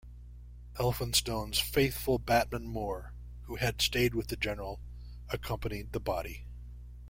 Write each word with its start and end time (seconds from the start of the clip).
Elphinstone's 0.79 1.59
"faithful" 1.59 2.17
batman 2.17 2.65
Moore 2.65 3.13
who 3.43 3.57
had 3.57 3.79
stayed 3.83 4.15
with 4.15 4.29
the 4.29 4.35
General 4.35 4.79
accompanied 5.29 5.91
the 5.91 5.99
body. 5.99 6.47